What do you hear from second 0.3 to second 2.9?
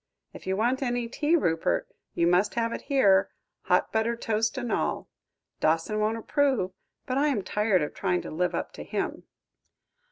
If you want any tea, Rupert, you must have it